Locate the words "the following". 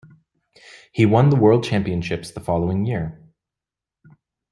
2.31-2.87